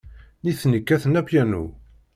[0.43, 1.63] Nitni kkaten apyanu.